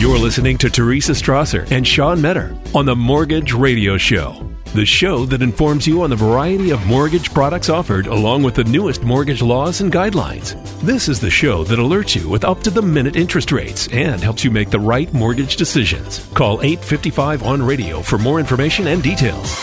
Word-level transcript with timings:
You're 0.00 0.18
listening 0.18 0.56
to 0.56 0.70
Teresa 0.70 1.12
Strasser 1.12 1.70
and 1.70 1.86
Sean 1.86 2.22
Metter 2.22 2.56
on 2.74 2.86
the 2.86 2.96
Mortgage 2.96 3.52
Radio 3.52 3.98
Show, 3.98 4.50
the 4.72 4.86
show 4.86 5.26
that 5.26 5.42
informs 5.42 5.86
you 5.86 6.00
on 6.00 6.08
the 6.08 6.16
variety 6.16 6.70
of 6.70 6.86
mortgage 6.86 7.34
products 7.34 7.68
offered 7.68 8.06
along 8.06 8.42
with 8.42 8.54
the 8.54 8.64
newest 8.64 9.02
mortgage 9.02 9.42
laws 9.42 9.82
and 9.82 9.92
guidelines. 9.92 10.56
This 10.80 11.06
is 11.06 11.20
the 11.20 11.28
show 11.28 11.64
that 11.64 11.78
alerts 11.78 12.16
you 12.16 12.30
with 12.30 12.44
up 12.46 12.62
to 12.62 12.70
the 12.70 12.80
minute 12.80 13.14
interest 13.14 13.52
rates 13.52 13.88
and 13.92 14.22
helps 14.22 14.42
you 14.42 14.50
make 14.50 14.70
the 14.70 14.80
right 14.80 15.12
mortgage 15.12 15.56
decisions. 15.56 16.26
Call 16.32 16.62
855 16.62 17.42
on 17.42 17.62
radio 17.62 18.00
for 18.00 18.16
more 18.16 18.40
information 18.40 18.86
and 18.86 19.02
details. 19.02 19.54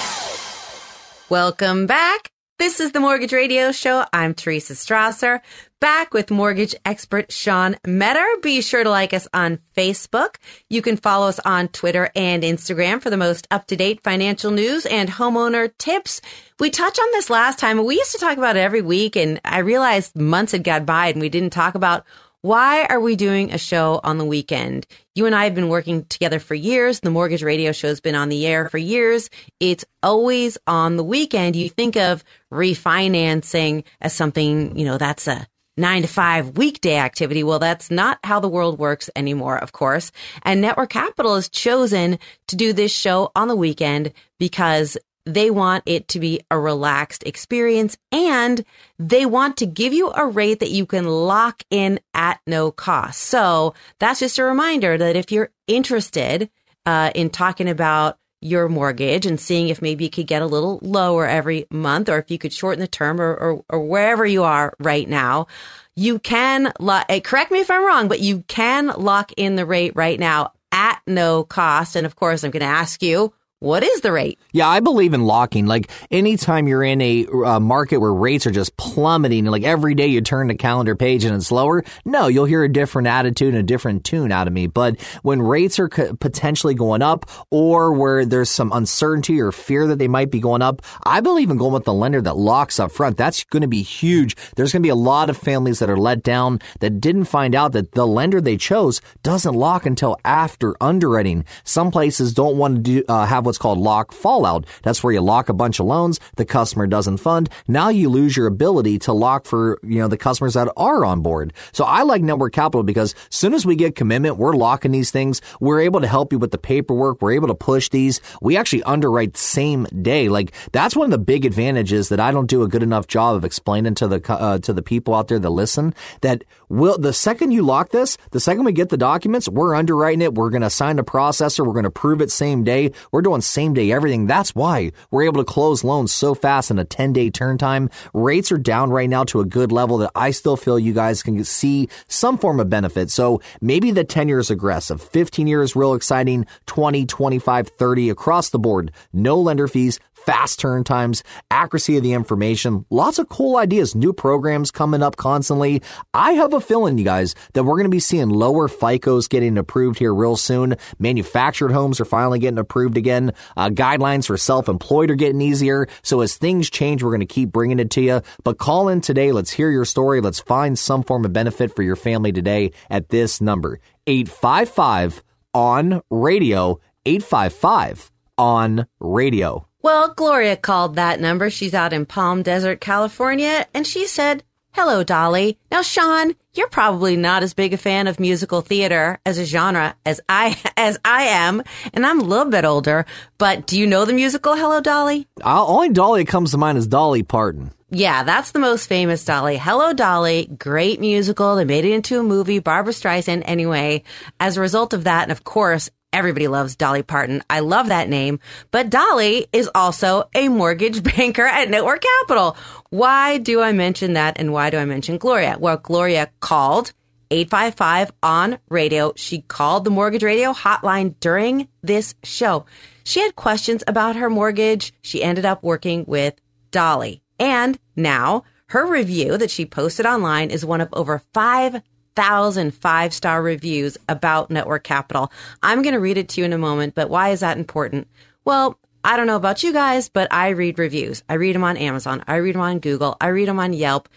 Welcome 1.31 1.87
back. 1.87 2.29
This 2.59 2.79
is 2.79 2.91
the 2.91 2.99
Mortgage 2.99 3.33
Radio 3.33 3.71
Show. 3.71 4.03
I'm 4.11 4.33
Teresa 4.33 4.73
Strasser, 4.73 5.41
back 5.79 6.11
with 6.11 6.31
mortgage 6.31 6.73
expert 6.85 7.31
Sean 7.31 7.75
Metter. 7.85 8.25
Be 8.41 8.61
sure 8.61 8.83
to 8.83 8.89
like 8.89 9.13
us 9.13 9.27
on 9.31 9.59
Facebook. 9.75 10.37
You 10.67 10.81
can 10.81 10.97
follow 10.97 11.27
us 11.27 11.37
on 11.45 11.67
Twitter 11.67 12.09
and 12.15 12.41
Instagram 12.41 12.99
for 12.99 13.11
the 13.11 13.15
most 13.15 13.47
up 13.51 13.67
to 13.67 13.75
date 13.75 14.01
financial 14.01 14.49
news 14.49 14.87
and 14.87 15.07
homeowner 15.07 15.69
tips. 15.77 16.19
We 16.59 16.71
touched 16.71 16.99
on 16.99 17.11
this 17.11 17.29
last 17.29 17.59
time. 17.59 17.85
We 17.85 17.93
used 17.93 18.13
to 18.13 18.17
talk 18.17 18.39
about 18.39 18.57
it 18.57 18.61
every 18.61 18.81
week, 18.81 19.15
and 19.15 19.39
I 19.45 19.59
realized 19.59 20.15
months 20.15 20.53
had 20.53 20.63
gone 20.63 20.85
by 20.85 21.09
and 21.09 21.21
we 21.21 21.29
didn't 21.29 21.51
talk 21.51 21.75
about 21.75 22.07
why 22.47 22.85
are 22.85 23.01
we 23.01 23.17
doing 23.17 23.51
a 23.51 23.57
show 23.57 23.99
on 24.05 24.17
the 24.17 24.23
weekend? 24.23 24.87
You 25.15 25.25
and 25.25 25.35
I 25.35 25.43
have 25.43 25.53
been 25.53 25.67
working 25.67 26.05
together 26.05 26.39
for 26.39 26.55
years. 26.55 27.01
The 27.01 27.09
mortgage 27.09 27.43
radio 27.43 27.73
show's 27.73 27.99
been 27.99 28.15
on 28.15 28.29
the 28.29 28.47
air 28.47 28.69
for 28.69 28.77
years. 28.77 29.29
It's 29.59 29.83
always 30.01 30.57
on 30.65 30.95
the 30.95 31.03
weekend. 31.03 31.57
You 31.57 31.67
think 31.67 31.97
of 31.97 32.23
refinancing 32.49 33.83
as 33.99 34.13
something, 34.13 34.79
you 34.79 34.85
know, 34.85 34.97
that's 34.97 35.27
a 35.27 35.45
nine 35.75 36.03
to 36.03 36.07
five 36.07 36.57
weekday 36.57 36.95
activity. 36.95 37.43
Well, 37.43 37.59
that's 37.59 37.91
not 37.91 38.17
how 38.23 38.39
the 38.39 38.47
world 38.47 38.79
works 38.79 39.09
anymore, 39.13 39.57
of 39.57 39.73
course. 39.73 40.13
And 40.43 40.61
Network 40.61 40.91
Capital 40.91 41.35
has 41.35 41.49
chosen 41.49 42.17
to 42.47 42.55
do 42.55 42.71
this 42.71 42.93
show 42.93 43.29
on 43.35 43.49
the 43.49 43.57
weekend 43.57 44.13
because 44.39 44.97
they 45.27 45.51
want 45.51 45.83
it 45.85 46.07
to 46.09 46.19
be 46.19 46.39
a 46.49 46.57
relaxed 46.57 47.23
experience 47.25 47.97
and 48.11 48.63
they 48.97 49.25
want 49.25 49.57
to 49.57 49.65
give 49.65 49.93
you 49.93 50.11
a 50.11 50.25
rate 50.25 50.59
that 50.59 50.71
you 50.71 50.85
can 50.85 51.05
lock 51.05 51.63
in 51.69 51.99
at 52.13 52.39
no 52.47 52.71
cost. 52.71 53.21
So 53.21 53.73
that's 53.99 54.19
just 54.19 54.39
a 54.39 54.43
reminder 54.43 54.97
that 54.97 55.15
if 55.15 55.31
you're 55.31 55.51
interested 55.67 56.49
uh, 56.85 57.11
in 57.13 57.29
talking 57.29 57.67
about 57.67 58.17
your 58.39 58.69
mortgage 58.69 59.25
and 59.25 59.39
seeing 59.39 59.67
if 59.67 59.81
maybe 59.81 60.05
you 60.05 60.09
could 60.09 60.27
get 60.27 60.41
a 60.41 60.47
little 60.47 60.79
lower 60.81 61.25
every 61.25 61.65
month 61.71 62.07
or 62.07 62.19
if 62.19 62.29
you 62.29 62.37
could 62.37 62.53
shorten 62.53 62.79
the 62.79 62.87
term 62.87 63.19
or, 63.19 63.33
or, 63.33 63.65
or 63.69 63.85
wherever 63.85 64.25
you 64.25 64.43
are 64.43 64.73
right 64.79 65.09
now, 65.09 65.47
you 65.95 66.19
can, 66.19 66.71
lo- 66.79 67.01
eh, 67.09 67.19
correct 67.19 67.51
me 67.51 67.59
if 67.59 67.71
I'm 67.71 67.85
wrong, 67.85 68.07
but 68.07 68.19
you 68.19 68.43
can 68.47 68.87
lock 68.87 69.31
in 69.35 69.55
the 69.55 69.65
rate 69.65 69.93
right 69.95 70.19
now 70.19 70.51
at 70.71 71.01
no 71.07 71.43
cost. 71.43 71.95
And 71.95 72.05
of 72.05 72.15
course, 72.15 72.43
I'm 72.43 72.51
going 72.51 72.61
to 72.61 72.67
ask 72.67 73.01
you, 73.01 73.33
what 73.59 73.81
is 73.83 74.01
the 74.01 74.11
rate? 74.11 74.39
Yeah, 74.51 74.67
I 74.67 74.81
believe 74.81 75.15
in 75.15 75.23
locking. 75.23 75.65
Like 75.65 75.89
anytime 76.11 76.67
you're 76.67 76.83
in 76.83 77.01
a 77.01 77.25
uh, 77.25 77.59
market 77.59 77.97
where 77.97 78.13
rates 78.13 78.45
are 78.45 78.51
just 78.51 78.77
plummeting, 78.77 79.45
like 79.45 79.63
every 79.63 79.95
day 79.95 80.05
you 80.05 80.21
turn 80.21 80.47
the 80.47 80.55
calendar 80.55 80.95
page 80.95 81.25
and 81.25 81.35
it's 81.35 81.51
lower, 81.51 81.83
no, 82.05 82.27
you'll 82.27 82.45
hear 82.45 82.63
a 82.63 82.71
different 82.71 83.07
attitude 83.07 83.55
and 83.55 83.57
a 83.57 83.63
different 83.63 84.03
tune 84.03 84.31
out 84.31 84.45
of 84.45 84.53
me. 84.53 84.67
But 84.67 85.01
when 85.23 85.41
rates 85.41 85.79
are 85.79 85.87
potentially 85.87 86.75
going 86.75 87.01
up 87.01 87.25
or 87.49 87.93
where 87.93 88.25
there's 88.25 88.51
some 88.51 88.71
uncertainty 88.71 89.41
or 89.41 89.51
fear 89.51 89.87
that 89.87 89.97
they 89.97 90.07
might 90.07 90.29
be 90.29 90.39
going 90.39 90.61
up, 90.61 90.83
I 91.03 91.21
believe 91.21 91.49
in 91.49 91.57
going 91.57 91.73
with 91.73 91.85
the 91.85 91.93
lender 91.93 92.21
that 92.21 92.37
locks 92.37 92.79
up 92.79 92.91
front. 92.91 93.17
That's 93.17 93.43
going 93.45 93.61
to 93.61 93.67
be 93.67 93.81
huge. 93.81 94.35
There's 94.55 94.71
going 94.71 94.83
to 94.83 94.85
be 94.85 94.91
a 94.91 94.95
lot 94.95 95.31
of 95.31 95.37
families 95.37 95.79
that 95.79 95.89
are 95.89 95.97
let 95.97 96.21
down 96.21 96.59
that 96.81 97.01
didn't 97.01 97.25
find 97.25 97.55
out 97.55 97.71
that 97.71 97.93
the 97.93 98.05
lender 98.05 98.39
they 98.39 98.57
chose 98.57 99.01
doesn't 99.23 99.55
lock 99.55 99.87
until 99.87 100.15
after 100.23 100.75
underwriting. 100.79 101.43
Some 101.63 101.89
places 101.89 102.35
don't 102.35 102.57
want 102.57 102.75
to 102.75 102.81
do, 102.81 103.03
uh, 103.09 103.25
have 103.25 103.46
what's 103.47 103.57
called 103.57 103.79
lock 103.79 104.11
fallout. 104.11 104.65
That's 104.83 105.03
where 105.03 105.13
you 105.13 105.21
lock 105.21 105.49
a 105.49 105.53
bunch 105.53 105.79
of 105.79 105.87
loans, 105.87 106.19
the 106.35 106.45
customer 106.45 106.85
doesn't 106.85 107.17
fund. 107.17 107.49
Now 107.67 107.89
you 107.89 108.09
lose 108.09 108.37
your 108.37 108.45
ability 108.45 108.99
to 108.99 109.13
lock 109.13 109.45
for, 109.45 109.79
you 109.81 109.99
know, 109.99 110.07
the 110.07 110.17
customers 110.17 110.53
that 110.53 110.71
are 110.77 111.03
on 111.03 111.21
board. 111.21 111.53
So 111.71 111.83
I 111.83 112.03
like 112.03 112.21
Network 112.21 112.53
Capital 112.53 112.83
because 112.83 113.15
as 113.15 113.35
soon 113.35 113.53
as 113.53 113.65
we 113.65 113.75
get 113.75 113.95
commitment, 113.95 114.37
we're 114.37 114.53
locking 114.53 114.91
these 114.91 115.09
things. 115.09 115.41
We're 115.59 115.81
able 115.81 116.01
to 116.01 116.07
help 116.07 116.31
you 116.31 116.39
with 116.39 116.51
the 116.51 116.57
paperwork. 116.57 117.21
We're 117.21 117.31
able 117.33 117.47
to 117.47 117.55
push 117.55 117.89
these. 117.89 118.21
We 118.41 118.57
actually 118.57 118.83
underwrite 118.83 119.37
same 119.37 119.85
day. 119.85 120.29
Like 120.29 120.53
that's 120.71 120.95
one 120.95 121.05
of 121.05 121.11
the 121.11 121.17
big 121.17 121.45
advantages 121.45 122.09
that 122.09 122.19
I 122.19 122.31
don't 122.31 122.47
do 122.47 122.63
a 122.63 122.67
good 122.67 122.83
enough 122.83 123.07
job 123.07 123.35
of 123.35 123.45
explaining 123.45 123.95
to 123.95 124.07
the, 124.07 124.31
uh, 124.31 124.59
to 124.59 124.73
the 124.73 124.81
people 124.81 125.15
out 125.15 125.29
there 125.29 125.39
that 125.39 125.49
listen 125.49 125.95
that 126.21 126.43
will, 126.69 126.97
the 126.97 127.13
second 127.13 127.51
you 127.51 127.63
lock 127.63 127.89
this, 127.89 128.17
the 128.31 128.39
second 128.39 128.65
we 128.65 128.73
get 128.73 128.89
the 128.89 128.97
documents, 128.97 129.47
we're 129.47 129.73
underwriting 129.75 130.21
it. 130.21 130.33
We're 130.33 130.49
going 130.49 130.61
to 130.61 130.67
assign 130.67 130.97
the 130.97 131.03
processor. 131.03 131.65
We're 131.65 131.73
going 131.73 131.83
to 131.83 131.89
prove 131.89 132.21
it 132.21 132.31
same 132.31 132.63
day. 132.63 132.91
We're 133.11 133.21
doing 133.21 133.36
same 133.41 133.73
day 133.73 133.91
everything. 133.91 134.27
That's 134.27 134.55
why 134.55 134.91
we're 135.11 135.23
able 135.23 135.43
to 135.43 135.51
close 135.51 135.83
loans 135.83 136.13
so 136.13 136.33
fast 136.33 136.71
in 136.71 136.79
a 136.79 136.85
10 136.85 137.13
day 137.13 137.29
turn 137.29 137.57
time. 137.57 137.89
Rates 138.13 138.51
are 138.51 138.57
down 138.57 138.89
right 138.89 139.09
now 139.09 139.23
to 139.25 139.39
a 139.39 139.45
good 139.45 139.71
level 139.71 139.97
that 139.99 140.11
I 140.15 140.31
still 140.31 140.57
feel 140.57 140.79
you 140.79 140.93
guys 140.93 141.23
can 141.23 141.43
see 141.43 141.89
some 142.07 142.37
form 142.37 142.59
of 142.59 142.69
benefit. 142.69 143.11
So 143.11 143.41
maybe 143.61 143.91
the 143.91 144.03
10 144.03 144.27
years 144.27 144.49
aggressive, 144.49 145.01
15 145.01 145.47
years 145.47 145.75
real 145.75 145.93
exciting, 145.93 146.45
20, 146.65 147.05
25, 147.05 147.67
30 147.69 148.09
across 148.09 148.49
the 148.49 148.59
board. 148.59 148.91
No 149.13 149.39
lender 149.39 149.67
fees, 149.67 149.99
fast 150.27 150.59
turn 150.59 150.83
times, 150.83 151.23
accuracy 151.51 151.95
of 151.95 152.03
the 152.03 152.11
information, 152.11 152.85
lots 152.89 153.17
of 153.17 153.29
cool 153.29 153.55
ideas, 153.55 153.95
new 153.95 154.11
programs 154.11 154.71
coming 154.71 155.01
up 155.01 155.15
constantly. 155.15 155.81
I 156.13 156.33
have 156.33 156.53
a 156.53 156.59
feeling, 156.59 156.97
you 156.97 157.05
guys, 157.05 157.33
that 157.53 157.63
we're 157.63 157.75
going 157.75 157.85
to 157.85 157.89
be 157.89 158.01
seeing 158.01 158.29
lower 158.29 158.67
FICOs 158.67 159.29
getting 159.29 159.57
approved 159.57 159.99
here 159.99 160.13
real 160.13 160.35
soon. 160.35 160.75
Manufactured 160.99 161.71
homes 161.71 162.01
are 162.01 162.05
finally 162.05 162.39
getting 162.39 162.57
approved 162.57 162.97
again. 162.97 163.26
Uh, 163.55 163.69
guidelines 163.69 164.27
for 164.27 164.37
self-employed 164.37 165.11
are 165.11 165.15
getting 165.15 165.41
easier. 165.41 165.87
So 166.01 166.21
as 166.21 166.35
things 166.35 166.69
change, 166.69 167.03
we're 167.03 167.11
going 167.11 167.19
to 167.21 167.25
keep 167.25 167.51
bringing 167.51 167.79
it 167.79 167.89
to 167.91 168.01
you. 168.01 168.21
But 168.43 168.57
call 168.57 168.89
in 168.89 169.01
today. 169.01 169.31
Let's 169.31 169.51
hear 169.51 169.69
your 169.69 169.85
story. 169.85 170.21
Let's 170.21 170.39
find 170.39 170.77
some 170.77 171.03
form 171.03 171.25
of 171.25 171.33
benefit 171.33 171.75
for 171.75 171.83
your 171.83 171.95
family 171.95 172.31
today 172.31 172.71
at 172.89 173.09
this 173.09 173.41
number, 173.41 173.79
855 174.05 175.23
on 175.53 176.01
radio, 176.09 176.79
855 177.05 178.11
on 178.37 178.87
radio. 178.99 179.67
Well, 179.81 180.13
Gloria 180.13 180.57
called 180.57 180.95
that 180.95 181.19
number. 181.19 181.49
She's 181.49 181.73
out 181.73 181.93
in 181.93 182.05
Palm 182.05 182.43
Desert, 182.43 182.81
California, 182.81 183.67
and 183.73 183.87
she 183.87 184.05
said, 184.05 184.43
Hello, 184.77 185.03
Dolly. 185.03 185.57
Now, 185.71 185.81
Sean, 185.81 186.35
you're 186.53 186.69
probably 186.69 187.15
not 187.17 187.41
as 187.41 187.55
big 187.55 187.73
a 187.73 187.77
fan 187.77 188.05
of 188.05 188.19
musical 188.19 188.61
theater 188.61 189.17
as 189.25 189.39
a 189.39 189.43
genre 189.43 189.95
as 190.05 190.21
I 190.29 190.55
as 190.77 190.99
I 191.03 191.23
am, 191.23 191.63
and 191.95 192.05
I'm 192.05 192.21
a 192.21 192.23
little 192.23 192.51
bit 192.51 192.63
older. 192.63 193.07
But 193.39 193.65
do 193.65 193.79
you 193.79 193.87
know 193.87 194.05
the 194.05 194.13
musical 194.13 194.55
Hello, 194.55 194.79
Dolly? 194.79 195.27
Uh, 195.43 195.65
only 195.65 195.89
Dolly 195.89 196.23
that 196.23 196.29
comes 196.29 196.51
to 196.51 196.59
mind 196.59 196.77
is 196.77 196.85
Dolly 196.85 197.23
Parton. 197.23 197.71
Yeah, 197.89 198.21
that's 198.21 198.51
the 198.51 198.59
most 198.59 198.85
famous 198.85 199.25
Dolly. 199.25 199.57
Hello, 199.57 199.93
Dolly. 199.93 200.47
Great 200.59 200.99
musical. 200.99 201.55
They 201.55 201.65
made 201.65 201.83
it 201.83 201.93
into 201.93 202.19
a 202.19 202.23
movie. 202.23 202.59
Barbra 202.59 202.93
Streisand. 202.93 203.41
Anyway, 203.45 204.03
as 204.39 204.57
a 204.57 204.61
result 204.61 204.93
of 204.93 205.05
that, 205.05 205.23
and 205.23 205.31
of 205.31 205.43
course, 205.43 205.89
Everybody 206.13 206.47
loves 206.47 206.75
Dolly 206.75 207.03
Parton. 207.03 207.43
I 207.49 207.59
love 207.59 207.89
that 207.89 208.09
name. 208.09 208.39
But 208.71 208.89
Dolly 208.89 209.47
is 209.51 209.69
also 209.75 210.29
a 210.33 210.47
mortgage 210.47 211.03
banker 211.15 211.45
at 211.45 211.69
Network 211.69 212.01
Capital. 212.01 212.57
Why 212.89 213.37
do 213.37 213.61
I 213.61 213.71
mention 213.73 214.13
that 214.13 214.39
and 214.39 214.53
why 214.53 214.69
do 214.69 214.77
I 214.77 214.85
mention 214.85 215.17
Gloria? 215.17 215.57
Well, 215.59 215.77
Gloria 215.77 216.29
called 216.39 216.93
855 217.29 218.11
on 218.23 218.59
radio. 218.69 219.13
She 219.15 219.41
called 219.41 219.83
the 219.83 219.91
mortgage 219.91 220.23
radio 220.23 220.53
hotline 220.53 221.15
during 221.19 221.67
this 221.83 222.15
show. 222.23 222.65
She 223.03 223.19
had 223.19 223.35
questions 223.35 223.83
about 223.85 224.15
her 224.15 224.29
mortgage. 224.29 224.93
She 225.01 225.23
ended 225.23 225.45
up 225.45 225.61
working 225.63 226.05
with 226.07 226.35
Dolly. 226.71 227.21
And 227.39 227.77
now 227.95 228.43
her 228.67 228.85
review 228.85 229.37
that 229.37 229.51
she 229.51 229.65
posted 229.65 230.05
online 230.05 230.51
is 230.51 230.65
one 230.65 230.81
of 230.81 230.89
over 230.93 231.21
5 231.33 231.81
thousand 232.17 232.73
five 232.73 233.13
star 233.13 233.43
reviews 233.43 233.95
about 234.09 234.49
Network 234.49 234.83
Capital. 234.83 235.31
I'm 235.61 235.83
going 235.83 235.93
to 235.93 235.99
read 235.99 236.17
it 236.17 236.29
to 236.29 236.41
you 236.41 236.45
in 236.45 236.51
a 236.51 236.57
moment, 236.57 236.95
but 236.95 237.11
why 237.11 237.29
is 237.29 237.41
that 237.41 237.59
important? 237.59 238.07
Well, 238.43 238.79
I 239.03 239.15
don't 239.15 239.27
know 239.27 239.35
about 239.35 239.61
you 239.61 239.71
guys, 239.71 240.09
but 240.09 240.27
I 240.33 240.49
read 240.49 240.79
reviews. 240.79 241.23
I 241.29 241.35
read 241.35 241.53
them 241.53 241.63
on 241.63 241.77
Amazon. 241.77 242.23
I 242.27 242.37
read 242.37 242.55
them 242.55 242.61
on 242.61 242.79
Google. 242.79 243.17
I 243.21 243.27
read 243.27 243.47
them 243.47 243.59
on 243.59 243.71
Yelp. 243.71 244.09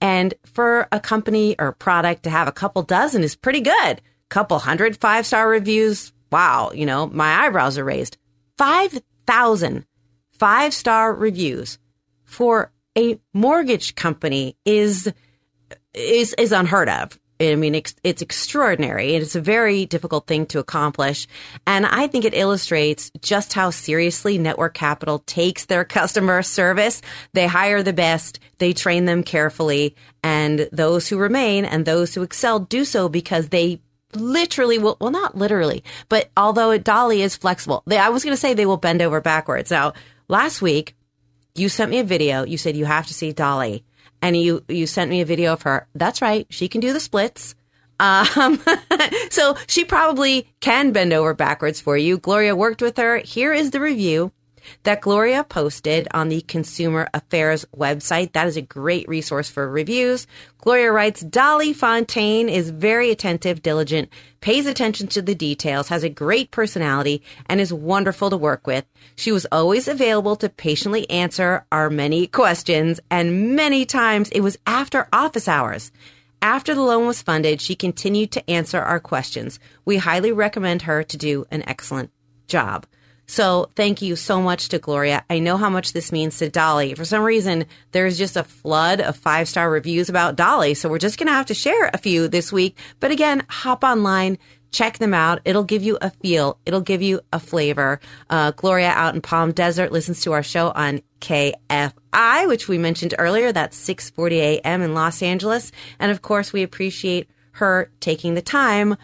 And 0.00 0.34
for 0.44 0.86
a 0.92 1.00
company 1.00 1.56
or 1.58 1.72
product 1.72 2.22
to 2.22 2.30
have 2.30 2.46
a 2.46 2.52
couple 2.52 2.82
dozen 2.84 3.24
is 3.24 3.34
pretty 3.34 3.60
good. 3.60 4.00
Couple 4.28 4.60
hundred 4.60 4.96
five 4.96 5.26
star 5.26 5.48
reviews. 5.48 6.12
Wow. 6.30 6.70
You 6.72 6.86
know, 6.86 7.08
my 7.08 7.44
eyebrows 7.44 7.76
are 7.76 7.84
raised. 7.84 8.18
5,000 8.56 9.84
five 10.30 10.72
star 10.72 11.12
reviews 11.12 11.78
for 12.22 12.70
a 12.96 13.18
mortgage 13.32 13.96
company 13.96 14.56
is, 14.64 15.12
is, 15.92 16.34
is 16.38 16.52
unheard 16.52 16.88
of. 16.88 17.18
I 17.40 17.54
mean, 17.54 17.74
it's, 17.74 17.94
extraordinary. 18.02 19.14
It's 19.14 19.36
a 19.36 19.40
very 19.40 19.86
difficult 19.86 20.26
thing 20.26 20.46
to 20.46 20.58
accomplish. 20.58 21.28
And 21.66 21.86
I 21.86 22.08
think 22.08 22.24
it 22.24 22.34
illustrates 22.34 23.12
just 23.20 23.52
how 23.52 23.70
seriously 23.70 24.38
Network 24.38 24.74
Capital 24.74 25.20
takes 25.20 25.66
their 25.66 25.84
customer 25.98 26.42
service. 26.42 27.00
They 27.34 27.46
hire 27.46 27.82
the 27.82 27.92
best. 27.92 28.40
They 28.58 28.72
train 28.72 29.04
them 29.04 29.22
carefully. 29.22 29.94
And 30.22 30.68
those 30.72 31.08
who 31.08 31.16
remain 31.16 31.64
and 31.64 31.84
those 31.84 32.14
who 32.14 32.22
excel 32.22 32.58
do 32.58 32.84
so 32.84 33.08
because 33.08 33.48
they 33.48 33.80
literally 34.14 34.78
will, 34.78 34.96
well, 35.00 35.10
not 35.10 35.36
literally, 35.36 35.84
but 36.08 36.30
although 36.36 36.76
Dolly 36.78 37.22
is 37.22 37.36
flexible, 37.36 37.82
they, 37.86 37.98
I 37.98 38.08
was 38.08 38.24
going 38.24 38.34
to 38.34 38.40
say 38.40 38.54
they 38.54 38.66
will 38.66 38.78
bend 38.78 39.02
over 39.02 39.20
backwards. 39.20 39.70
Now, 39.70 39.92
last 40.28 40.62
week, 40.62 40.96
you 41.54 41.68
sent 41.68 41.90
me 41.90 41.98
a 41.98 42.04
video. 42.04 42.44
You 42.44 42.56
said 42.56 42.76
you 42.76 42.84
have 42.86 43.06
to 43.06 43.14
see 43.14 43.32
Dolly 43.32 43.84
and 44.22 44.36
you, 44.36 44.64
you 44.68 44.86
sent 44.86 45.10
me 45.10 45.20
a 45.20 45.26
video 45.26 45.52
of 45.52 45.62
her. 45.62 45.86
That's 45.94 46.22
right. 46.22 46.46
She 46.50 46.68
can 46.68 46.80
do 46.80 46.92
the 46.92 47.00
splits. 47.00 47.54
Um, 48.00 48.60
so 49.30 49.56
she 49.66 49.84
probably 49.84 50.48
can 50.60 50.92
bend 50.92 51.12
over 51.12 51.34
backwards 51.34 51.80
for 51.80 51.96
you. 51.96 52.18
Gloria 52.18 52.54
worked 52.54 52.82
with 52.82 52.96
her. 52.96 53.18
Here 53.18 53.52
is 53.52 53.70
the 53.70 53.80
review 53.80 54.32
that 54.82 55.00
Gloria 55.00 55.44
posted 55.44 56.08
on 56.12 56.28
the 56.28 56.40
Consumer 56.42 57.08
Affairs 57.14 57.64
website. 57.76 58.32
That 58.32 58.46
is 58.46 58.56
a 58.56 58.62
great 58.62 59.08
resource 59.08 59.48
for 59.48 59.68
reviews. 59.68 60.26
Gloria 60.60 60.92
writes, 60.92 61.20
Dolly 61.20 61.72
Fontaine 61.72 62.48
is 62.48 62.70
very 62.70 63.10
attentive, 63.10 63.62
diligent, 63.62 64.10
pays 64.40 64.66
attention 64.66 65.06
to 65.08 65.22
the 65.22 65.34
details, 65.34 65.88
has 65.88 66.02
a 66.02 66.08
great 66.08 66.50
personality, 66.50 67.22
and 67.46 67.60
is 67.60 67.72
wonderful 67.72 68.30
to 68.30 68.36
work 68.36 68.66
with. 68.66 68.84
She 69.16 69.32
was 69.32 69.46
always 69.50 69.88
available 69.88 70.36
to 70.36 70.48
patiently 70.48 71.08
answer 71.10 71.64
our 71.72 71.90
many 71.90 72.26
questions, 72.26 73.00
and 73.10 73.56
many 73.56 73.86
times 73.86 74.28
it 74.30 74.40
was 74.40 74.58
after 74.66 75.08
office 75.12 75.48
hours. 75.48 75.90
After 76.40 76.74
the 76.74 76.82
loan 76.82 77.06
was 77.06 77.20
funded, 77.20 77.60
she 77.60 77.74
continued 77.74 78.30
to 78.32 78.50
answer 78.50 78.78
our 78.78 79.00
questions. 79.00 79.58
We 79.84 79.96
highly 79.96 80.30
recommend 80.30 80.82
her 80.82 81.02
to 81.02 81.16
do 81.16 81.46
an 81.50 81.64
excellent 81.68 82.12
job. 82.46 82.86
So 83.30 83.68
thank 83.76 84.00
you 84.00 84.16
so 84.16 84.40
much 84.40 84.70
to 84.70 84.78
Gloria. 84.78 85.22
I 85.28 85.38
know 85.38 85.58
how 85.58 85.68
much 85.68 85.92
this 85.92 86.10
means 86.10 86.38
to 86.38 86.48
Dolly. 86.48 86.94
For 86.94 87.04
some 87.04 87.22
reason, 87.22 87.66
there's 87.92 88.16
just 88.16 88.38
a 88.38 88.42
flood 88.42 89.02
of 89.02 89.16
five 89.16 89.48
star 89.48 89.70
reviews 89.70 90.08
about 90.08 90.34
Dolly. 90.34 90.72
So 90.72 90.88
we're 90.88 90.98
just 90.98 91.18
going 91.18 91.26
to 91.26 91.34
have 91.34 91.46
to 91.46 91.54
share 91.54 91.90
a 91.92 91.98
few 91.98 92.26
this 92.28 92.50
week. 92.50 92.78
But 93.00 93.10
again, 93.10 93.44
hop 93.50 93.84
online, 93.84 94.38
check 94.72 94.96
them 94.96 95.12
out. 95.12 95.42
It'll 95.44 95.62
give 95.62 95.82
you 95.82 95.98
a 96.00 96.10
feel. 96.10 96.58
It'll 96.64 96.80
give 96.80 97.02
you 97.02 97.20
a 97.30 97.38
flavor. 97.38 98.00
Uh, 98.30 98.52
Gloria 98.52 98.88
out 98.88 99.14
in 99.14 99.20
Palm 99.20 99.52
Desert 99.52 99.92
listens 99.92 100.22
to 100.22 100.32
our 100.32 100.42
show 100.42 100.70
on 100.70 101.02
KFI, 101.20 102.48
which 102.48 102.66
we 102.66 102.78
mentioned 102.78 103.14
earlier. 103.18 103.52
That's 103.52 103.76
640 103.76 104.40
AM 104.40 104.80
in 104.80 104.94
Los 104.94 105.22
Angeles. 105.22 105.70
And 105.98 106.10
of 106.10 106.22
course, 106.22 106.54
we 106.54 106.62
appreciate 106.62 107.28
her 107.52 107.90
taking 108.00 108.32
the 108.32 108.42
time 108.42 108.96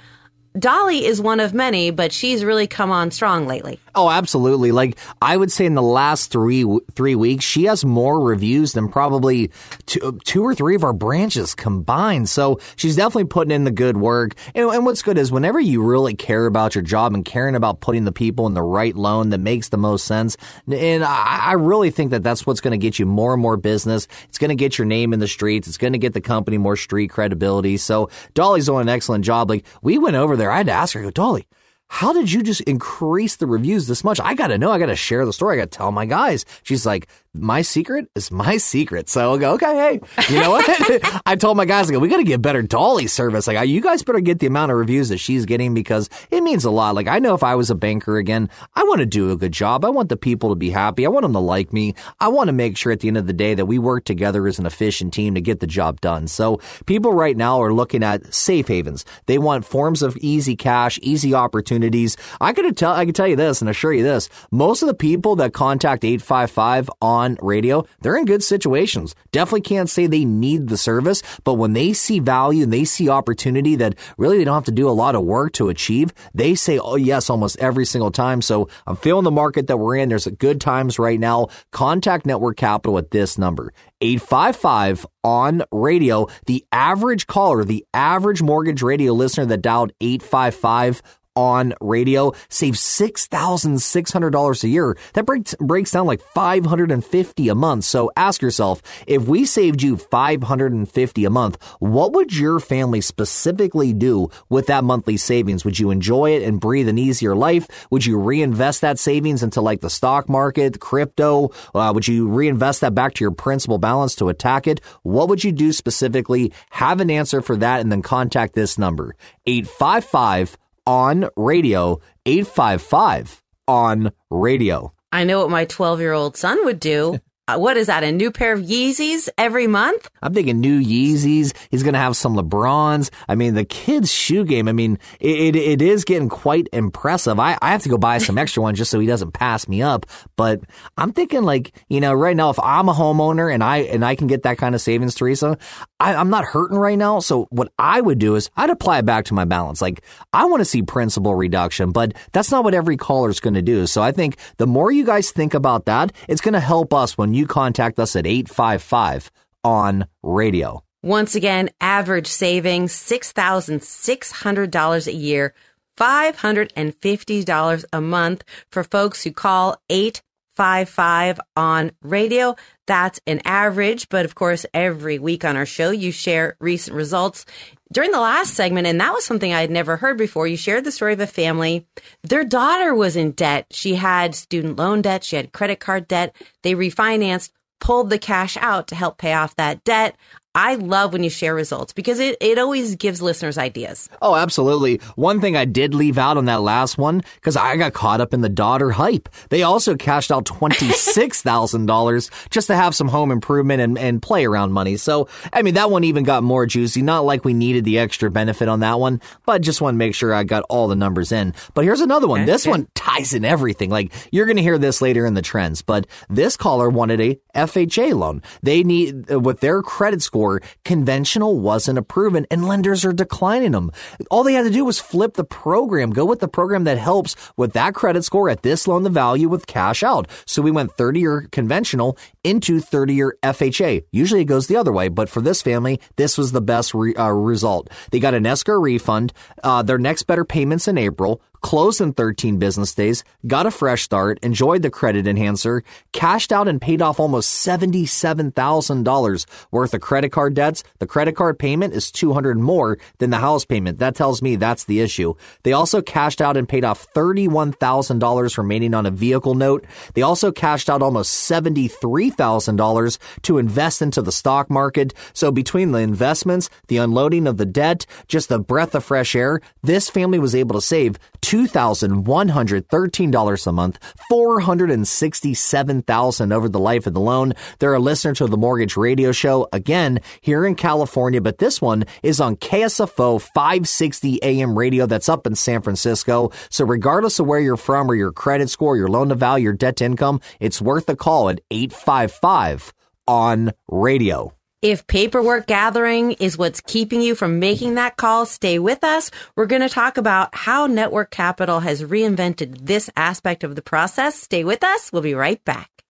Dolly 0.56 1.05
is 1.05 1.20
one 1.20 1.41
of 1.41 1.53
many, 1.53 1.91
but 1.91 2.12
she's 2.12 2.44
really 2.44 2.69
come 2.69 2.93
on 2.93 3.11
strong 3.11 3.49
lately. 3.49 3.81
Oh, 3.96 4.11
absolutely. 4.11 4.73
Like 4.73 4.99
I 5.23 5.37
would 5.37 5.52
say 5.52 5.67
in 5.67 5.75
the 5.75 5.82
last 5.82 6.32
three 6.32 6.64
three 6.94 7.14
weeks, 7.14 7.44
she 7.44 7.64
has 7.64 7.85
more 7.85 8.20
reviews 8.20 8.73
than 8.73 8.88
probably 8.88 9.52
two, 9.87 10.19
two 10.25 10.43
or 10.43 10.55
three 10.55 10.75
of 10.75 10.82
our 10.82 10.93
branches 10.93 11.55
combined. 11.55 12.29
So 12.29 12.58
she's 12.75 12.96
definitely 12.96 13.26
putting 13.26 13.52
in 13.52 13.64
the 13.64 13.70
good 13.70 13.96
work. 13.96 14.35
And, 14.55 14.69
and 14.69 14.85
what's 14.85 15.02
good 15.02 15.17
is 15.17 15.31
whenever 15.31 15.61
you 15.61 15.82
really 15.82 16.14
care 16.14 16.46
about 16.46 16.75
your 16.75 16.82
job 16.82 17.14
and 17.14 17.25
caring 17.25 17.55
about 17.55 17.81
putting 17.81 18.05
the 18.05 18.12
people 18.12 18.46
in 18.46 18.55
the 18.55 18.62
right 18.62 18.96
loan 18.96 19.31
that 19.31 19.38
makes 19.38 19.69
the 19.69 19.79
most 19.79 20.06
sense, 20.06 20.37
and 20.67 21.05
I, 21.05 21.41
I 21.44 21.52
really 21.52 21.91
think 21.91 22.11
that 22.11 22.23
that's 22.25 22.46
what's 22.46 22.61
going 22.61 22.73
to 22.73 22.79
get 22.79 22.99
you 22.99 23.06
more 23.06 23.32
and 23.32 23.43
more 23.43 23.56
business. 23.56 24.08
It's 24.29 24.38
going 24.38 24.49
to 24.50 24.56
get 24.56 24.76
your 24.76 24.87
name 24.87 25.12
in 25.12 25.20
the 25.20 25.29
streets. 25.29 25.69
It's 25.69 25.79
going 25.79 25.93
to 25.93 25.99
get 26.00 26.14
the 26.14 26.20
company 26.20 26.58
more 26.58 26.76
street 26.76 27.11
credibility. 27.11 27.76
So 27.76 28.11
Dolly's 28.35 28.67
doing 28.67 28.82
an 28.82 28.88
excellent 28.88 29.25
job. 29.25 29.50
Like 29.50 29.64
we 29.82 29.99
went 29.99 30.17
over 30.17 30.37
there, 30.37 30.50
I 30.50 30.58
had 30.58 30.67
to 30.67 30.73
ask 30.73 30.94
her, 30.94 31.02
go, 31.02 31.11
Dolly 31.11 31.46
how 31.94 32.12
did 32.12 32.32
you 32.32 32.43
just 32.43 32.61
increase 32.62 33.37
the 33.37 33.46
reviews 33.46 33.87
this 33.87 34.02
much? 34.02 34.19
I 34.19 34.35
got 34.35 34.49
to 34.49 34.58
know. 34.58 34.73
I 34.73 34.81
got 34.81 34.87
to 34.87 34.96
share 34.96 35.25
the 35.25 35.32
story. 35.32 35.55
I 35.55 35.62
got 35.62 35.70
to 35.70 35.79
tell 35.79 35.93
my 35.93 36.06
guys. 36.06 36.44
She's 36.64 36.85
like, 36.85 37.06
my 37.35 37.63
secret 37.63 38.09
is 38.15 38.31
my 38.31 38.57
secret. 38.57 39.09
So 39.09 39.21
I'll 39.21 39.39
go, 39.39 39.55
okay, 39.55 40.01
hey, 40.17 40.33
you 40.33 40.41
know 40.41 40.53
what? 40.53 40.65
I 41.27 41.37
told 41.37 41.57
my 41.57 41.65
guys, 41.65 41.89
I 41.89 41.93
go, 41.93 41.99
we 41.99 42.09
got 42.09 42.19
to 42.19 42.25
get 42.25 42.41
better 42.41 42.63
Dolly 42.63 43.09
service. 43.09 43.47
Like, 43.47 43.69
you 43.69 43.81
guys 43.81 44.03
better 44.03 44.21
get 44.21 44.39
the 44.39 44.47
amount 44.47 44.71
of 44.71 44.79
reviews 44.79 45.09
that 45.09 45.19
she's 45.19 45.45
getting 45.45 45.75
because 45.75 46.09
it 46.31 46.43
means 46.43 46.65
a 46.65 46.71
lot. 46.71 46.95
Like, 46.95 47.09
I 47.09 47.19
know 47.19 47.35
if 47.35 47.43
I 47.43 47.57
was 47.57 47.71
a 47.71 47.75
banker 47.75 48.19
again, 48.19 48.49
I 48.75 48.85
want 48.85 49.01
to 49.01 49.07
do 49.07 49.33
a 49.33 49.37
good 49.37 49.53
job. 49.53 49.85
I 49.85 49.89
want 49.91 50.09
the 50.09 50.17
people 50.17 50.51
to 50.51 50.55
be 50.55 50.71
happy. 50.71 51.05
I 51.05 51.09
want 51.09 51.25
them 51.25 51.33
to 51.33 51.41
like 51.41 51.73
me. 51.73 51.95
I 52.21 52.29
want 52.29 52.49
to 52.49 52.53
make 52.53 52.77
sure 52.77 52.93
at 52.93 53.01
the 53.01 53.09
end 53.09 53.17
of 53.17 53.27
the 53.27 53.33
day 53.33 53.55
that 53.55 53.67
we 53.67 53.79
work 53.79 54.05
together 54.05 54.47
as 54.47 54.59
an 54.59 54.67
efficient 54.67 55.13
team 55.13 55.35
to 55.35 55.41
get 55.41 55.61
the 55.61 55.67
job 55.67 56.01
done. 56.01 56.29
So 56.29 56.61
people 56.87 57.13
right 57.13 57.37
now 57.37 57.61
are 57.61 57.73
looking 57.73 58.03
at 58.03 58.33
safe 58.33 58.69
havens. 58.69 59.05
They 59.27 59.39
want 59.39 59.65
forms 59.65 60.03
of 60.03 60.17
easy 60.19 60.55
cash, 60.57 60.99
easy 61.03 61.35
opportunities. 61.35 62.17
I 62.41 62.53
could 62.53 62.77
tell, 62.77 62.93
I 62.93 63.05
can 63.05 63.15
tell 63.15 63.29
you 63.29 63.37
this 63.37 63.61
and 63.61 63.69
assure 63.69 63.93
you 63.93 64.05
this. 64.05 64.29
Most 64.51 64.83
of 64.83 64.89
the 64.89 64.95
people 64.95 65.37
that 65.37 65.53
contact 65.53 66.05
855 66.05 66.91
on 67.03 67.24
on 67.25 67.37
radio, 67.41 67.85
they're 68.00 68.17
in 68.17 68.25
good 68.25 68.43
situations. 68.43 69.15
Definitely 69.32 69.62
can't 69.62 69.91
say 69.91 70.06
they 70.06 70.25
need 70.25 70.69
the 70.69 70.76
service, 70.76 71.23
but 71.43 71.55
when 71.55 71.73
they 71.73 71.93
see 71.93 72.21
value 72.21 72.65
and 72.65 72.73
they 72.73 72.85
see 72.85 73.09
opportunity 73.09 73.76
that 73.76 73.97
really 74.17 74.38
they 74.38 74.44
don't 74.44 74.55
have 74.55 74.65
to 74.65 74.73
do 74.73 74.88
a 74.88 74.91
lot 74.91 75.15
of 75.15 75.25
work 75.25 75.53
to 75.55 75.69
achieve, 75.69 76.12
they 76.35 76.55
say, 76.55 76.79
oh 76.79 76.97
yes, 76.97 77.31
almost 77.31 77.59
every 77.59 77.87
single 77.87 78.11
time. 78.11 78.43
So 78.43 78.69
I'm 78.87 78.97
feeling 78.97 79.25
the 79.25 79.31
market 79.31 79.67
that 79.67 79.79
we're 79.79 79.97
in. 79.97 80.09
There's 80.09 80.26
good 80.26 80.61
times 80.61 80.99
right 80.99 81.19
now. 81.19 81.49
Contact 81.73 82.26
Network 82.26 82.56
Capital 82.56 82.99
at 82.99 83.11
this 83.11 83.38
number, 83.38 83.73
855 84.00 85.06
on 85.23 85.62
radio. 85.73 86.27
The 86.47 86.65
average 86.70 87.27
caller, 87.27 87.65
the 87.65 87.85
average 87.94 88.43
mortgage 88.43 88.82
radio 88.82 89.12
listener 89.12 89.47
that 89.47 89.62
dialed 89.62 89.93
855 90.00 91.03
on 91.37 91.75
radio 91.81 92.33
save 92.49 92.75
$6,600 92.75 94.65
a 94.65 94.69
year. 94.69 94.97
That 95.15 95.27
breaks, 95.27 95.55
breaks 95.61 95.91
down 95.91 96.07
like 96.07 96.21
550 96.21 97.49
a 97.49 97.55
month. 97.55 97.85
So 97.85 98.11
ask 98.17 98.43
yourself, 98.43 98.83
if 99.07 99.27
we 99.27 99.45
saved 99.45 99.83
you 99.83 99.97
550 99.97 101.25
a 101.25 101.31
month, 101.31 101.63
what 101.79 102.13
would 102.13 102.37
your 102.37 102.61
family 102.61 103.01
specifically 103.01 103.93
do 103.93 104.31
with 104.49 104.67
that 104.67 104.85
monthly 104.85 105.17
savings? 105.17 105.65
Would 105.65 105.79
you 105.79 105.91
enjoy 105.91 106.33
it 106.33 106.43
and 106.43 106.61
breathe 106.61 106.89
an 106.89 106.99
easier 106.99 107.35
life? 107.35 107.67
Would 107.91 108.07
you 108.07 108.19
reinvest 108.19 108.81
that 108.83 108.99
savings 108.99 109.43
into 109.43 109.61
like 109.61 109.81
the 109.81 109.91
stock 109.91 110.29
market, 110.29 110.81
crypto? 110.81 111.51
Uh, 111.75 111.93
would 111.95 112.09
you 112.09 112.29
reinvest 112.29 112.81
that 112.81 112.95
back 112.95 113.15
to 113.15 113.25
your 113.25 113.33
principal 113.33 113.79
balance 113.79 114.15
to 114.17 114.29
attack 114.29 114.67
it? 114.67 114.81
What 115.03 115.29
would 115.29 115.45
you 115.45 115.53
do 115.53 115.73
specifically? 115.73 116.53
Have 116.71 117.01
an 117.01 117.11
answer 117.11 117.43
for 117.43 117.57
that 117.57 117.81
and 117.81 117.91
then 117.91 118.03
contact 118.03 118.55
this 118.55 118.79
number, 118.79 119.15
855 119.47 120.57
on 120.87 121.29
radio, 121.37 122.01
855 122.27 123.43
on 123.67 124.13
radio. 124.31 124.93
I 125.13 125.25
know 125.25 125.41
what 125.41 125.51
my 125.51 125.65
12 125.65 126.01
year 126.01 126.13
old 126.13 126.37
son 126.37 126.65
would 126.65 126.81
do. 126.81 127.19
Uh, 127.46 127.58
what 127.58 127.76
is 127.76 127.88
that? 127.88 128.02
A 128.02 128.11
new 128.11 128.31
pair 128.31 128.55
of 128.55 128.61
Yeezys 128.61 129.29
every 129.37 129.67
month? 129.67 130.08
I'm 130.23 130.32
thinking 130.32 130.61
new 130.61 130.81
Yeezys. 130.81 131.52
He's 131.70 131.82
going 131.82 131.93
to 131.93 131.99
have 131.99 132.17
some 132.17 132.35
LeBrons. 132.35 133.11
I 133.29 133.35
mean, 133.35 133.52
the 133.52 133.67
kid's 133.67 134.11
shoe 134.11 134.46
game. 134.46 134.67
I 134.67 134.73
mean, 134.73 134.99
it, 135.20 135.55
it, 135.55 135.56
it 135.56 135.82
is 135.82 136.05
getting 136.05 136.31
quite 136.31 136.69
impressive. 136.73 137.38
I, 137.38 137.58
I 137.61 137.73
have 137.73 137.82
to 137.82 137.91
go 137.91 137.99
buy 137.99 138.17
some 138.17 138.39
extra 138.39 138.63
ones 138.63 138.79
just 138.79 138.91
so 138.91 138.98
he 138.98 139.06
doesn't 139.06 139.32
pass 139.32 139.69
me 139.69 139.82
up. 139.82 140.06
But 140.36 140.63
I'm 140.96 141.13
thinking 141.13 141.43
like, 141.43 141.74
you 141.91 142.01
know, 142.01 142.15
right 142.15 142.34
now, 142.34 142.48
if 142.48 142.58
I'm 142.58 142.89
a 142.89 142.94
homeowner 142.94 143.53
and 143.53 143.63
I, 143.63 143.79
and 143.79 144.06
I 144.06 144.15
can 144.15 144.27
get 144.27 144.44
that 144.44 144.56
kind 144.56 144.74
of 144.74 144.81
savings, 144.81 145.15
Teresa, 145.15 145.58
I, 146.01 146.15
I'm 146.15 146.31
not 146.31 146.46
hurting 146.46 146.79
right 146.79 146.96
now. 146.96 147.20
So 147.20 147.46
what 147.51 147.70
I 147.79 148.01
would 148.01 148.19
do 148.19 148.36
is 148.36 148.48
I'd 148.56 148.70
apply 148.70 149.01
it 149.01 149.05
back 149.05 149.27
to 149.27 149.34
my 149.34 149.44
balance. 149.44 149.82
Like 149.82 150.03
I 150.32 150.46
want 150.46 150.63
to 150.63 150.65
see 150.65 150.81
principal 150.81 151.34
reduction, 151.34 151.93
but 151.93 152.15
that's 152.32 152.51
not 152.51 152.65
what 152.65 152.72
every 152.72 152.96
caller 152.96 153.29
is 153.29 153.41
going 153.41 153.55
to 153.55 153.63
do. 153.63 153.86
So 153.86 154.01
I 154.01 154.13
think 154.13 154.39
the 154.56 154.67
more 154.67 154.91
you 154.91 155.05
guys 155.05 155.31
think 155.31 155.53
about 155.53 155.84
that, 155.84 156.10
it's 156.27 156.41
going 156.41 156.55
to 156.55 156.60
help 156.60 156.94
us 156.94 157.19
when 157.19 157.33
you 157.34 157.46
contact 157.46 157.98
us 157.98 158.17
at 158.17 158.26
855 158.26 159.31
on 159.62 160.06
radio. 160.22 160.82
Once 161.03 161.34
again, 161.34 161.69
average 161.82 162.29
savings 162.29 162.93
$6,600 162.93 165.06
a 165.06 165.12
year, 165.12 165.53
$550 165.98 167.84
a 167.93 168.00
month 168.00 168.43
for 168.70 168.82
folks 168.82 169.22
who 169.22 169.31
call 169.31 169.76
855 169.91 171.41
on 171.56 171.91
radio. 172.00 172.56
That's 172.86 173.20
an 173.26 173.43
average, 173.44 174.08
but 174.08 174.24
of 174.24 174.34
course, 174.34 174.64
every 174.72 175.19
week 175.19 175.44
on 175.44 175.58
our 175.58 175.67
show, 175.67 175.91
you 175.91 176.10
share 176.10 176.56
recent 176.58 176.96
results. 176.96 177.44
During 177.93 178.10
the 178.10 178.20
last 178.20 178.55
segment, 178.55 178.86
and 178.86 179.00
that 179.00 179.12
was 179.12 179.24
something 179.24 179.53
I 179.53 179.60
had 179.60 179.70
never 179.70 179.96
heard 179.98 180.17
before, 180.17 180.46
you 180.46 180.56
shared 180.56 180.84
the 180.84 180.91
story 180.91 181.12
of 181.12 181.20
a 181.20 181.26
family. 181.26 181.86
Their 182.22 182.44
daughter 182.44 182.94
was 182.94 183.14
in 183.14 183.32
debt. 183.32 183.67
She 183.70 183.94
had 183.96 184.34
student 184.34 184.76
loan 184.76 185.03
debt. 185.03 185.22
She 185.22 185.36
had 185.36 185.53
credit 185.53 185.81
card 185.81 186.08
debt. 186.08 186.34
They 186.62 186.74
refinanced, 186.74 187.50
pulled 187.81 188.10
the 188.10 188.19
cash 188.19 188.56
out 188.56 188.88
to 188.88 188.94
help 188.94 189.19
pay 189.19 189.34
off 189.34 189.55
that 189.56 189.84
debt. 189.84 190.17
I 190.56 190.77
love 190.77 191.13
when 191.13 191.25
you 191.25 191.31
share 191.31 191.53
results 191.53 191.93
because 191.93 192.20
it, 192.20 192.37
it 192.41 192.58
always 192.58 192.94
gives 192.94 193.20
listeners 193.20 193.58
ideas. 193.58 194.08
Oh, 194.23 194.37
absolutely. 194.37 195.01
One 195.17 195.41
thing 195.41 195.56
I 195.56 195.65
did 195.65 195.94
leave 195.94 196.17
out 196.17 196.37
on 196.37 196.44
that 196.44 196.63
last 196.63 196.96
one, 196.96 197.23
because 197.34 197.56
I 197.56 197.77
got 197.77 197.93
caught 197.93 198.20
up 198.20 198.32
in 198.32 198.41
the 198.41 198.49
daughter 198.49 198.93
hype. 198.93 199.29
They 199.49 199.65
also 199.65 199.96
cashed 199.96 200.31
out 200.31 200.44
$26,000 200.44 202.31
just 202.51 202.69
to 202.69 202.77
have 202.77 202.94
some 202.94 203.08
home 203.08 203.32
improvement 203.32 203.81
and, 203.81 203.99
and 203.99 204.23
play 204.23 204.44
around 204.44 204.70
money. 204.70 204.96
So, 204.96 205.29
I 205.53 205.63
mean, 205.63 205.75
that 205.75 205.91
one 205.91 206.05
even 206.05 206.23
got 206.23 206.44
more 206.44 206.67
juicy. 206.67 207.03
Not 207.03 207.25
like 207.25 207.44
we 207.44 207.53
needed 207.53 207.84
the 207.84 207.99
extra 207.99 208.31
benefit 208.31 208.69
on 208.69 208.79
that 208.81 209.01
one, 209.01 209.20
but 209.46 209.61
just 209.61 209.81
want 209.81 209.94
to 209.94 209.99
make 209.99 210.15
sure 210.15 210.32
I 210.32 210.44
got 210.44 210.65
all 210.69 210.87
the 210.87 210.94
numbers 210.94 211.32
in. 211.32 211.53
But 211.75 211.84
here's 211.84 212.01
another 212.01 212.29
one. 212.29 212.46
this 212.46 212.65
one 212.65 212.87
ties 212.94 213.34
in 213.34 213.44
everything. 213.44 213.91
Like, 213.91 214.13
you're 214.31 214.46
going 214.46 214.56
to 214.56 214.63
hear 214.63 214.79
this 214.79 215.03
later 215.03 215.27
in 215.27 215.34
the 215.34 215.43
trends, 215.43 215.82
but 215.82 216.06
this 216.31 216.56
caller 216.56 216.89
wanted 216.89 217.20
a 217.20 217.41
FHA 217.56 218.15
loan. 218.15 218.41
They 218.63 218.84
need, 218.84 219.31
with 219.31 219.58
their 219.58 219.82
credit 219.82 220.23
score, 220.23 220.44
conventional 220.84 221.58
wasn't 221.58 221.98
approving 221.98 222.46
and 222.51 222.69
lenders 222.69 223.05
are 223.05 223.13
declining 223.13 223.72
them. 223.72 223.91
All 224.31 224.44
they 224.44 224.55
had 224.55 224.65
to 224.65 224.70
do 224.70 224.84
was 224.84 224.98
flip 224.98 225.34
the 225.34 225.44
program, 225.44 226.10
go 226.10 226.24
with 226.24 226.41
the 226.41 226.48
program 226.48 226.84
that 226.84 226.98
helps 226.98 227.36
with 227.56 227.72
that 227.72 227.94
credit 227.94 228.24
score 228.24 228.48
at 228.48 228.63
this 228.63 228.86
loan 228.86 229.03
the 229.03 229.10
value 229.10 229.48
with 229.48 229.67
cash 229.67 230.03
out. 230.03 230.29
So 230.46 230.63
we 230.63 230.70
went 230.70 230.93
30 230.96 231.20
year 231.20 231.48
conventional 231.53 232.19
into 232.43 232.81
30 232.81 233.15
year 233.15 233.36
FHA. 233.43 234.05
Usually 234.13 234.43
it 234.43 234.46
goes 234.46 234.67
the 234.67 234.77
other 234.77 234.93
way, 234.93 235.08
but 235.08 235.29
for 235.29 235.41
this 235.41 235.63
family, 235.63 236.01
this 236.17 236.36
was 236.39 236.53
the 236.53 236.60
best 236.60 236.94
re- 236.94 237.15
uh, 237.15 237.31
result. 237.31 237.91
They 238.10 238.20
got 238.20 238.34
an 238.34 238.46
escrow 238.46 238.81
refund. 238.81 239.32
Uh, 239.63 239.82
their 239.82 239.98
next 239.98 240.24
better 240.24 240.44
payments 240.44 240.89
in 240.89 240.98
April 240.98 241.41
closed 241.65 242.01
in 242.03 242.13
13 242.13 242.59
business 242.59 242.94
days, 242.94 243.25
got 243.47 243.65
a 243.65 243.71
fresh 243.71 244.03
start, 244.03 244.39
enjoyed 244.43 244.83
the 244.83 244.91
credit 244.91 245.27
enhancer, 245.27 245.83
cashed 246.13 246.53
out 246.53 246.69
and 246.69 246.79
paid 246.79 247.01
off 247.01 247.19
almost 247.19 247.67
$77,000 247.67 249.47
worth 249.71 249.94
of 249.94 250.01
credit 250.03 250.31
card 250.31 250.53
debts. 250.53 250.85
The 250.99 251.06
credit 251.06 251.37
card 251.37 251.59
payment 251.59 251.94
is 251.94 252.13
200 252.13 252.59
more 252.59 252.99
than 253.17 253.31
the 253.31 253.39
house 253.39 253.65
payment. 253.65 253.99
That 253.99 254.15
tells 254.15 254.43
me 254.43 254.56
that's 254.56 254.85
the 254.85 255.01
issue. 255.01 255.37
They 255.63 255.73
also 255.73 256.03
cashed 256.03 256.43
out 256.43 256.59
and 256.59 256.69
paid 256.69 256.85
off 256.85 257.11
$31,000 257.15 258.59
remaining 258.59 258.93
on 258.93 259.06
a 259.06 259.11
vehicle 259.11 259.55
note. 259.55 259.87
They 260.13 260.21
also 260.21 260.53
cashed 260.53 260.91
out 260.91 261.01
almost 261.01 261.51
$73,000 261.51 263.19
to 263.41 263.56
invest 263.56 264.03
into 264.03 264.21
the 264.21 264.33
stock 264.33 264.69
market. 264.69 265.15
So 265.33 265.51
between 265.51 265.93
the 265.93 266.01
investments, 266.01 266.69
the 266.89 266.99
unloading 266.99 267.47
of 267.47 267.56
the 267.56 267.65
debt, 267.65 268.05
just 268.29 268.51
the 268.51 268.59
breath 268.59 268.94
of 268.94 269.03
fresh 269.03 269.35
air, 269.35 269.63
this 269.83 270.11
family 270.11 270.39
was 270.39 270.55
able 270.55 270.75
to 270.75 270.83
save 270.83 271.17
$2,113 271.55 273.67
a 273.67 273.73
month, 273.73 273.99
$467,000 274.29 276.53
over 276.53 276.69
the 276.69 276.81
life 276.81 277.06
of 277.06 277.15
the 277.15 277.20
loan. 277.20 277.53
They're 277.79 277.94
a 277.94 278.01
listener 278.01 278.34
to 278.34 278.49
the 278.49 278.56
mortgage 278.56 278.96
radio 278.96 279.31
show 279.31 279.69
again 279.73 280.19
here 280.41 280.67
in 280.67 280.75
California, 280.75 281.41
but 281.41 281.58
this 281.58 281.81
one 281.81 282.06
is 282.25 282.41
on 282.41 282.56
KSFO 282.56 283.41
560 283.41 284.43
AM 284.43 284.77
radio 284.77 285.06
that's 285.06 285.29
up 285.29 285.46
in 285.46 285.55
San 285.55 285.81
Francisco. 285.81 286.51
So 286.70 286.84
regardless 286.84 287.39
of 287.39 287.46
where 287.46 287.61
you're 287.61 287.77
from 287.77 288.11
or 288.11 288.17
your 288.17 288.32
credit 288.32 288.69
score, 288.69 288.96
your 288.96 289.06
loan 289.06 289.29
to 289.29 289.37
value, 289.37 289.63
your 289.65 289.75
debt 289.75 289.99
to 289.99 290.06
income, 290.06 290.41
it's 290.58 290.82
worth 290.82 291.08
a 291.08 291.15
call 291.15 291.51
at 291.51 291.61
855 291.70 292.93
on 293.29 293.70
radio. 293.87 294.53
If 294.84 295.06
paperwork 295.06 295.67
gathering 295.67 296.32
is 296.32 296.58
what's 296.58 296.82
keeping 296.82 297.22
you 297.22 297.34
from 297.34 297.58
making 297.58 297.94
that 297.94 298.19
call, 298.19 298.44
stay 298.44 298.79
with 298.79 299.03
us. 299.03 299.31
We're 299.56 299.64
going 299.64 299.81
to 299.81 299.88
talk 299.88 300.19
about 300.19 300.55
how 300.55 300.86
Network 300.86 301.31
Capital 301.31 301.81
has 301.81 302.03
reinvented 302.03 302.84
this 302.84 303.08
aspect 303.17 303.64
of 303.64 303.76
the 303.76 303.81
process. 303.81 304.38
Stay 304.38 304.62
with 304.62 304.84
us. 304.84 305.10
We'll 305.10 305.22
be 305.22 305.32
right 305.32 305.64
back. 305.64 306.04